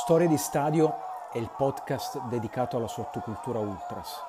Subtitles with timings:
[0.00, 0.96] Storie di Stadio
[1.32, 4.22] è il podcast dedicato alla sottocultura ultras.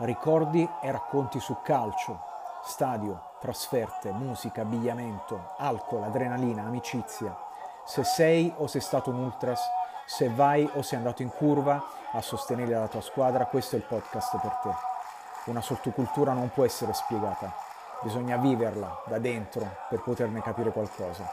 [0.00, 2.20] Ricordi e racconti su calcio,
[2.62, 7.34] stadio, trasferte, musica, abbigliamento, alcol, adrenalina, amicizia.
[7.86, 9.62] Se sei o sei stato un ultras,
[10.04, 11.82] se vai o sei andato in curva
[12.12, 14.70] a sostenere la tua squadra, questo è il podcast per te.
[15.46, 17.50] Una sottocultura non può essere spiegata,
[18.02, 21.26] bisogna viverla da dentro per poterne capire qualcosa.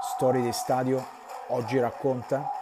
[0.00, 1.04] Storie di Stadio
[1.48, 2.55] oggi racconta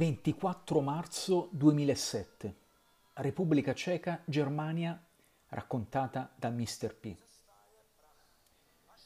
[0.00, 2.56] 24 marzo 2007.
[3.16, 4.98] Repubblica Ceca, Germania,
[5.48, 6.96] raccontata da Mr.
[6.98, 7.14] P.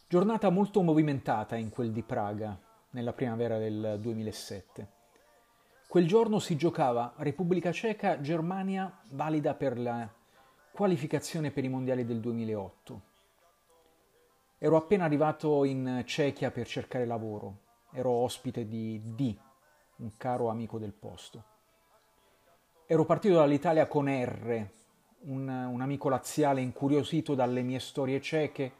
[0.06, 2.56] Giornata molto movimentata in quel di Praga,
[2.90, 4.88] nella primavera del 2007.
[5.88, 10.08] Quel giorno si giocava Repubblica Ceca, Germania, valida per la
[10.70, 13.02] qualificazione per i mondiali del 2008.
[14.58, 17.62] Ero appena arrivato in Cechia per cercare lavoro.
[17.90, 19.36] Ero ospite di D,
[19.96, 21.42] un caro amico del posto.
[22.86, 24.68] Ero partito dall'Italia con R,
[25.20, 28.72] un, un amico laziale incuriosito dalle mie storie ceche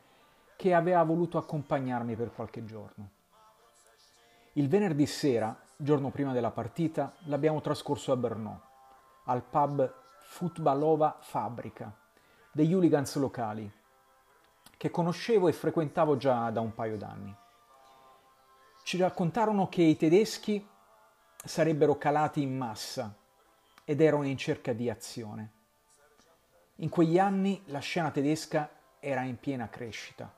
[0.56, 3.10] che aveva voluto accompagnarmi per qualche giorno.
[4.52, 8.62] Il venerdì sera, giorno prima della partita, l'abbiamo trascorso a Brno,
[9.24, 11.92] al pub Futbalova Fabrica,
[12.52, 13.70] degli hooligans locali,
[14.76, 17.34] che conoscevo e frequentavo già da un paio d'anni.
[18.84, 20.64] Ci raccontarono che i tedeschi
[21.45, 23.14] sarebbero calati in massa
[23.84, 25.50] ed erano in cerca di azione.
[26.77, 30.33] In quegli anni la scena tedesca era in piena crescita,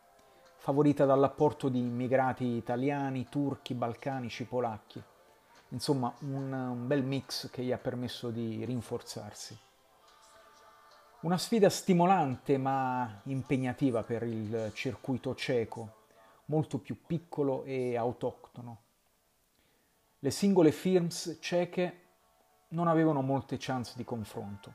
[0.56, 5.02] favorita dall'apporto di immigrati italiani, turchi, balcanici, polacchi.
[5.70, 9.58] Insomma, un, un bel mix che gli ha permesso di rinforzarsi.
[11.20, 16.04] Una sfida stimolante ma impegnativa per il circuito cieco,
[16.46, 18.84] molto più piccolo e autoctono
[20.26, 22.00] le singole firms ceche
[22.70, 24.74] non avevano molte chance di confronto,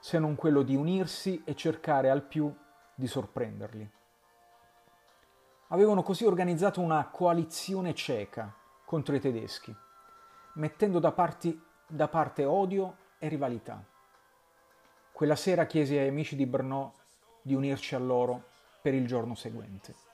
[0.00, 2.52] se non quello di unirsi e cercare al più
[2.92, 3.88] di sorprenderli.
[5.68, 8.52] Avevano così organizzato una coalizione ceca
[8.84, 9.72] contro i tedeschi,
[10.54, 11.56] mettendo da, parti,
[11.86, 13.80] da parte odio e rivalità.
[15.12, 16.94] Quella sera chiesi ai amici di Brno
[17.42, 18.42] di unirci a loro
[18.82, 20.09] per il giorno seguente.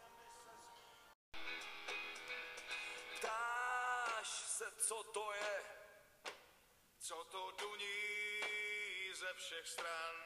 [9.17, 10.17] Všech stran.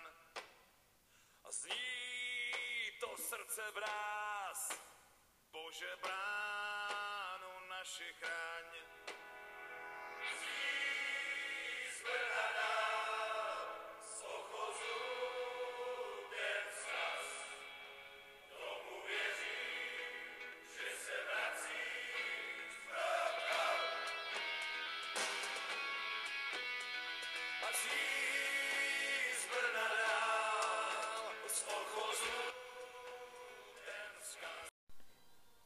[1.45, 1.73] A zní
[3.01, 4.79] to srdce vráz,
[5.53, 8.65] Bože bránu naši chráň.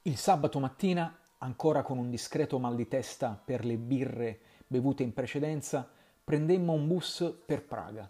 [0.06, 5.14] Il sabato mattina, ancora con un discreto mal di testa per le birre bevute in
[5.14, 5.88] precedenza,
[6.22, 8.06] prendemmo un bus per Praga.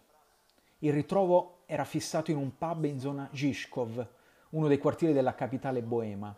[0.79, 4.09] Il ritrovo era fissato in un pub in zona Žižkov,
[4.51, 6.37] uno dei quartieri della capitale boema.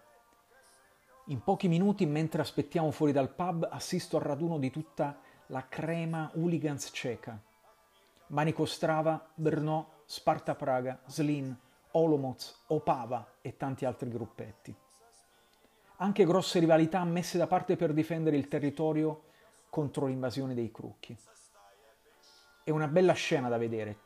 [1.28, 6.30] In pochi minuti, mentre aspettiamo fuori dal pub, assisto al raduno di tutta la crema
[6.34, 7.42] hooligans ceca.
[8.26, 11.58] Manico Strava, Brno, Sparta Praga, Slin,
[11.92, 14.84] Olomouc, Opava e tanti altri gruppetti
[15.96, 19.24] anche grosse rivalità messe da parte per difendere il territorio
[19.70, 21.16] contro l'invasione dei crucchi.
[22.62, 23.98] È una bella scena da vedere,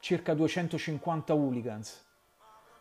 [0.00, 2.04] circa 250 hooligans,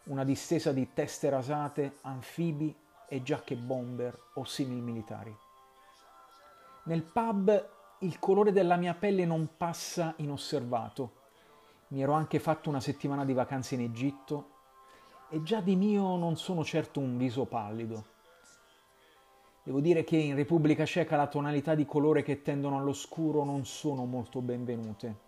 [0.05, 2.75] una distesa di teste rasate, anfibi
[3.07, 5.35] e giacche bomber o simili militari.
[6.83, 7.69] Nel pub
[7.99, 11.21] il colore della mia pelle non passa inosservato.
[11.89, 14.49] Mi ero anche fatto una settimana di vacanze in Egitto
[15.29, 18.12] e già di mio non sono certo un viso pallido.
[19.65, 24.03] Devo dire che in Repubblica Ceca la tonalità di colore che tendono all'oscuro non sono
[24.03, 25.19] molto benvenute.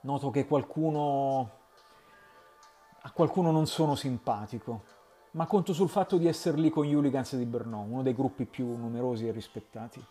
[0.00, 1.50] Noto che qualcuno...
[3.02, 4.82] a qualcuno non sono simpatico,
[5.32, 8.44] ma conto sul fatto di essere lì con gli hooligans di Brno, uno dei gruppi
[8.44, 10.04] più numerosi e rispettati.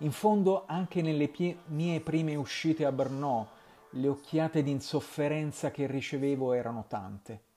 [0.00, 3.48] In fondo, anche nelle pie- mie prime uscite a Brno,
[3.92, 7.48] le occhiate di insofferenza che ricevevo erano tante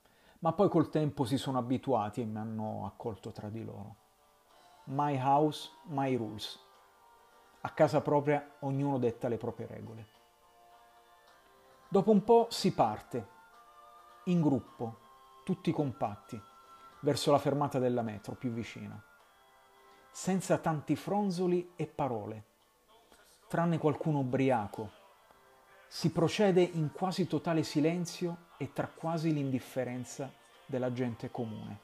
[0.44, 3.96] ma poi col tempo si sono abituati e mi hanno accolto tra di loro.
[4.84, 6.60] My house, my rules.
[7.62, 10.06] A casa propria ognuno detta le proprie regole.
[11.88, 13.26] Dopo un po' si parte,
[14.24, 14.98] in gruppo,
[15.44, 16.38] tutti compatti,
[17.00, 19.02] verso la fermata della metro più vicina,
[20.10, 22.44] senza tanti fronzoli e parole,
[23.48, 24.90] tranne qualcuno ubriaco.
[25.94, 30.28] Si procede in quasi totale silenzio e tra quasi l'indifferenza
[30.66, 31.78] della gente comune.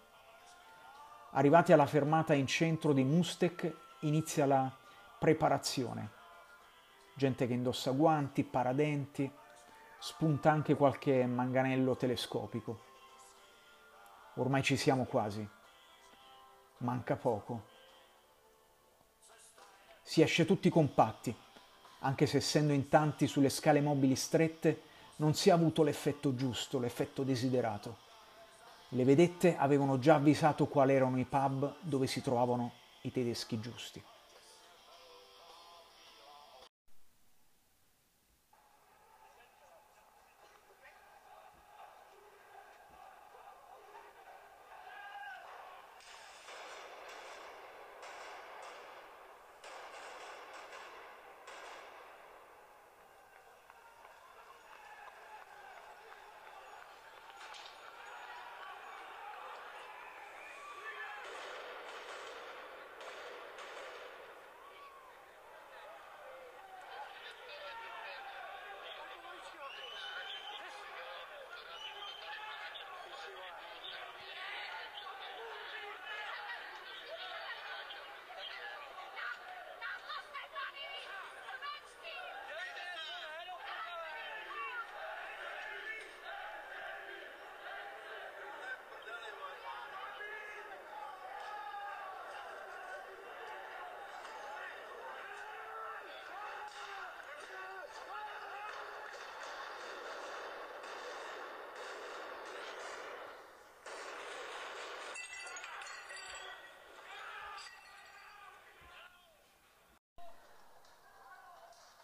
[1.30, 4.68] Arrivati alla fermata in centro di Mustek inizia la
[5.16, 6.10] preparazione.
[7.14, 9.30] Gente che indossa guanti, paradenti,
[10.00, 12.80] spunta anche qualche manganello telescopico.
[14.34, 15.48] Ormai ci siamo quasi.
[16.78, 17.68] Manca poco.
[20.02, 21.32] Si esce tutti compatti,
[22.00, 24.82] anche se essendo in tanti sulle scale mobili strette
[25.16, 28.08] non si è avuto l'effetto giusto, l'effetto desiderato.
[28.90, 34.02] Le vedette avevano già avvisato quali erano i pub dove si trovavano i tedeschi giusti.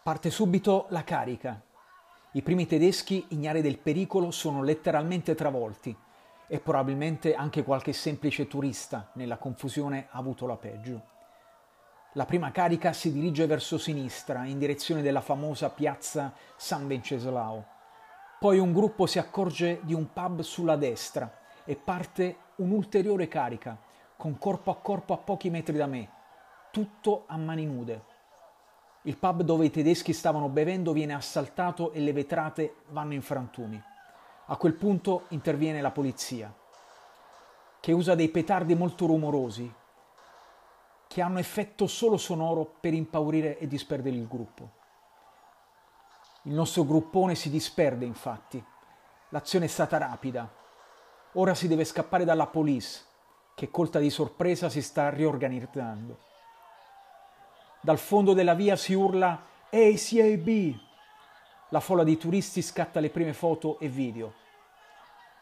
[0.07, 1.61] Parte subito la carica.
[2.35, 5.97] I primi tedeschi, ignari del pericolo, sono letteralmente travolti
[6.47, 11.03] e probabilmente anche qualche semplice turista nella confusione ha avuto la peggio.
[12.13, 17.67] La prima carica si dirige verso sinistra, in direzione della famosa piazza San Venceslao.
[18.39, 21.29] Poi un gruppo si accorge di un pub sulla destra
[21.65, 23.77] e parte un'ulteriore carica,
[24.17, 26.09] con corpo a corpo a pochi metri da me,
[26.71, 28.15] tutto a mani nude.
[29.07, 33.81] Il pub dove i tedeschi stavano bevendo viene assaltato e le vetrate vanno in frantumi.
[34.47, 36.53] A quel punto interviene la polizia,
[37.79, 39.73] che usa dei petardi molto rumorosi,
[41.07, 44.71] che hanno effetto solo sonoro per impaurire e disperdere il gruppo.
[46.43, 48.63] Il nostro gruppone si disperde, infatti.
[49.29, 50.53] L'azione è stata rapida.
[51.35, 53.05] Ora si deve scappare dalla police,
[53.55, 56.26] che colta di sorpresa si sta riorganizzando.
[57.81, 59.41] Dal fondo della via si urla
[59.71, 60.75] ACAB.
[61.69, 64.35] La folla di turisti scatta le prime foto e video.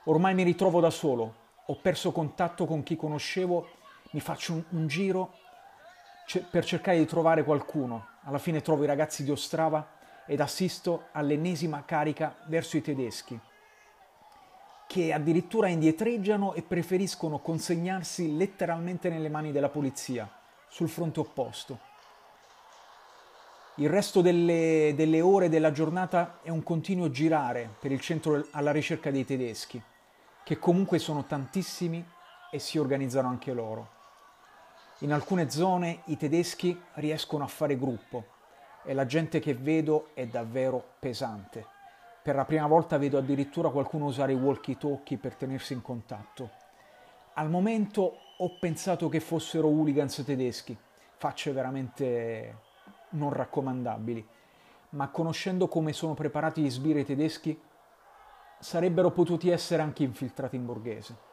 [0.04, 1.34] Ormai mi ritrovo da solo,
[1.64, 3.66] ho perso contatto con chi conoscevo,
[4.10, 5.32] mi faccio un, un giro
[6.50, 8.08] per cercare di trovare qualcuno.
[8.25, 9.92] Alla fine trovo i ragazzi di Ostrava
[10.26, 13.38] ed assisto all'ennesima carica verso i tedeschi,
[14.86, 20.31] che addirittura indietreggiano e preferiscono consegnarsi letteralmente nelle mani della polizia,
[20.69, 21.93] sul fronte opposto.
[23.78, 28.70] Il resto delle, delle, ore della giornata è un continuo girare per il centro alla
[28.70, 29.82] ricerca dei tedeschi,
[30.44, 32.06] che comunque sono tantissimi
[32.52, 33.88] e si organizzano anche loro.
[34.98, 38.26] In alcune zone i tedeschi riescono a fare gruppo
[38.84, 41.66] e la gente che vedo è davvero pesante.
[42.22, 46.48] Per la prima volta vedo addirittura qualcuno usare i walkie-talkie per tenersi in contatto.
[47.34, 50.78] Al momento ho pensato che fossero hooligans tedeschi,
[51.16, 52.72] facce veramente
[53.14, 54.26] non raccomandabili,
[54.90, 57.60] ma conoscendo come sono preparati gli sbirri tedeschi,
[58.60, 61.32] sarebbero potuti essere anche infiltrati in borghese.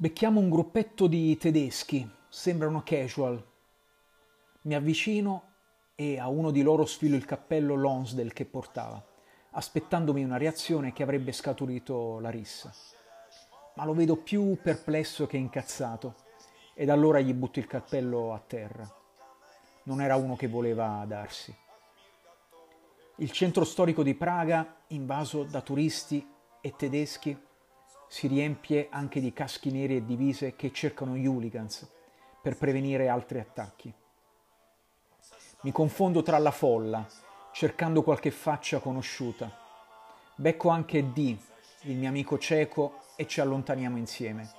[0.00, 3.38] Becchiamo un gruppetto di tedeschi, sembrano casual.
[4.62, 5.42] Mi avvicino
[5.94, 9.04] e a uno di loro sfilo il cappello Lonsdale che portava,
[9.50, 12.72] aspettandomi una reazione che avrebbe scaturito la rissa.
[13.74, 16.14] Ma lo vedo più perplesso che incazzato
[16.72, 18.90] ed allora gli butto il cappello a terra.
[19.82, 21.54] Non era uno che voleva darsi.
[23.16, 26.26] Il centro storico di Praga, invaso da turisti
[26.62, 27.48] e tedeschi,
[28.10, 31.88] si riempie anche di caschi neri e divise che cercano gli hooligans
[32.42, 33.94] per prevenire altri attacchi.
[35.60, 37.06] Mi confondo tra la folla,
[37.52, 39.56] cercando qualche faccia conosciuta.
[40.34, 41.36] Becco anche D,
[41.82, 44.50] il mio amico cieco, e ci allontaniamo insieme.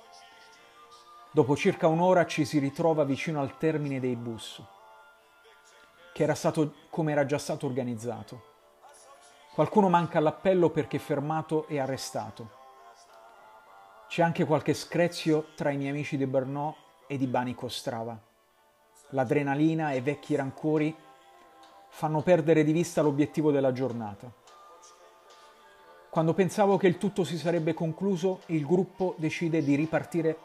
[1.30, 4.62] Dopo circa un'ora ci si ritrova vicino al termine dei bus,
[6.14, 8.44] che era stato come era già stato organizzato.
[9.52, 12.60] Qualcuno manca all'appello perché fermato e arrestato.
[14.12, 16.76] C'è anche qualche screzio tra i miei amici di Brno
[17.06, 18.14] e di Bani Kostrava.
[19.12, 20.94] L'adrenalina e i vecchi rancori
[21.88, 24.30] fanno perdere di vista l'obiettivo della giornata.
[26.10, 30.36] Quando pensavo che il tutto si sarebbe concluso, il gruppo decide di ripartire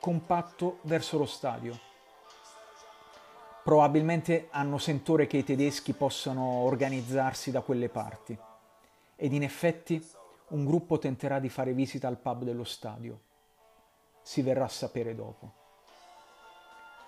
[0.00, 1.78] compatto verso lo stadio.
[3.62, 8.36] Probabilmente hanno sentore che i tedeschi possano organizzarsi da quelle parti
[9.14, 10.04] ed in effetti
[10.50, 13.20] un gruppo tenterà di fare visita al pub dello stadio.
[14.22, 15.52] Si verrà a sapere dopo.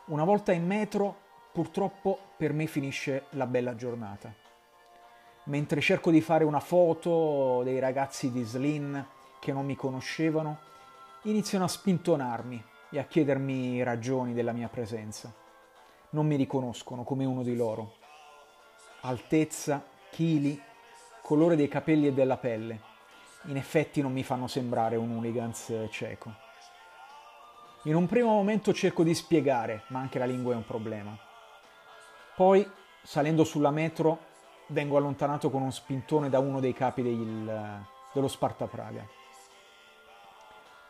[0.07, 1.17] Una volta in metro,
[1.53, 4.33] purtroppo per me finisce la bella giornata.
[5.45, 9.05] Mentre cerco di fare una foto dei ragazzi di Slin
[9.41, 10.59] che non mi conoscevano,
[11.23, 15.33] iniziano a spintonarmi e a chiedermi ragioni della mia presenza.
[16.11, 17.95] Non mi riconoscono come uno di loro.
[19.01, 20.61] Altezza, chili,
[21.23, 22.91] colore dei capelli e della pelle
[23.47, 26.33] in effetti non mi fanno sembrare un hooligans cieco.
[27.85, 31.19] In un primo momento cerco di spiegare, ma anche la lingua è un problema.
[32.37, 32.69] Poi,
[33.03, 34.31] salendo sulla metro,
[34.69, 39.05] vengo allontanato con uno spintone da uno dei capi del, dello Sparta Praga.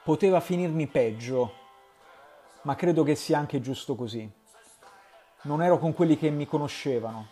[0.05, 1.55] Poteva finirmi peggio,
[2.63, 4.31] ma credo che sia anche giusto così.
[5.43, 7.29] Non ero con quelli che mi conoscevano,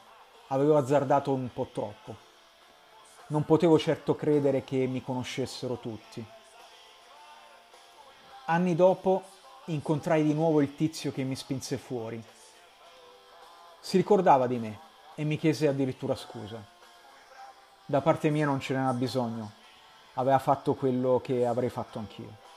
[0.49, 2.29] avevo azzardato un po' troppo.
[3.30, 6.25] Non potevo certo credere che mi conoscessero tutti.
[8.46, 9.22] Anni dopo
[9.66, 12.20] incontrai di nuovo il tizio che mi spinse fuori.
[13.78, 14.80] Si ricordava di me
[15.14, 16.60] e mi chiese addirittura scusa.
[17.87, 19.52] Da parte mia non ce n'era bisogno,
[20.14, 22.50] aveva fatto quello che avrei fatto anch'io.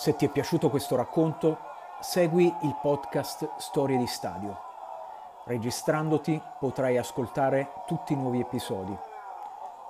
[0.00, 1.58] Se ti è piaciuto questo racconto,
[2.00, 4.58] segui il podcast Storie di Stadio.
[5.44, 8.96] Registrandoti potrai ascoltare tutti i nuovi episodi.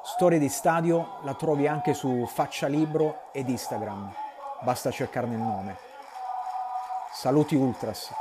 [0.02, 4.12] Storie di Stadio la trovi anche su Faccia Libro ed Instagram.
[4.62, 5.76] Basta cercarne il nome.
[7.12, 8.12] Saluti Ultras.